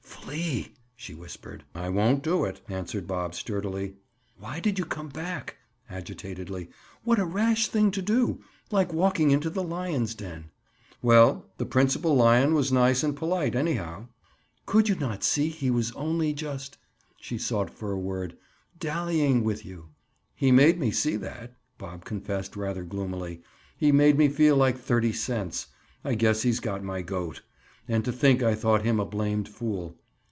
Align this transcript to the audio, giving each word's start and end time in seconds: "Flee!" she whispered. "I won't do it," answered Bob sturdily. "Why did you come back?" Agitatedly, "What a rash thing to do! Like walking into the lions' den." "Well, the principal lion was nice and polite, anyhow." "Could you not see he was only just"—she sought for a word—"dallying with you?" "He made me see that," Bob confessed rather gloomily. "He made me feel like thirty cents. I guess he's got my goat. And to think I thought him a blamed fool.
"Flee!" 0.31 0.75
she 0.95 1.13
whispered. 1.15 1.65
"I 1.75 1.89
won't 1.89 2.23
do 2.23 2.45
it," 2.45 2.61
answered 2.69 3.05
Bob 3.05 3.35
sturdily. 3.35 3.95
"Why 4.39 4.61
did 4.61 4.77
you 4.79 4.85
come 4.85 5.09
back?" 5.09 5.57
Agitatedly, 5.89 6.69
"What 7.03 7.19
a 7.19 7.25
rash 7.25 7.67
thing 7.67 7.91
to 7.91 8.01
do! 8.01 8.39
Like 8.69 8.93
walking 8.93 9.31
into 9.31 9.49
the 9.49 9.63
lions' 9.63 10.15
den." 10.15 10.45
"Well, 11.01 11.47
the 11.57 11.65
principal 11.65 12.13
lion 12.15 12.53
was 12.53 12.71
nice 12.71 13.03
and 13.03 13.13
polite, 13.17 13.55
anyhow." 13.55 14.07
"Could 14.65 14.87
you 14.87 14.95
not 14.95 15.21
see 15.25 15.49
he 15.49 15.69
was 15.69 15.91
only 15.93 16.31
just"—she 16.33 17.37
sought 17.37 17.71
for 17.71 17.91
a 17.91 17.99
word—"dallying 17.99 19.43
with 19.43 19.65
you?" 19.65 19.87
"He 20.33 20.49
made 20.51 20.79
me 20.79 20.91
see 20.91 21.17
that," 21.17 21.55
Bob 21.77 22.05
confessed 22.05 22.55
rather 22.55 22.83
gloomily. 22.83 23.41
"He 23.75 23.91
made 23.91 24.17
me 24.17 24.29
feel 24.29 24.55
like 24.55 24.77
thirty 24.77 25.11
cents. 25.11 25.67
I 26.05 26.13
guess 26.13 26.43
he's 26.43 26.61
got 26.61 26.83
my 26.85 27.01
goat. 27.01 27.41
And 27.87 28.05
to 28.05 28.13
think 28.13 28.41
I 28.41 28.55
thought 28.55 28.83
him 28.85 28.97
a 28.97 29.03
blamed 29.05 29.49
fool. 29.49 29.97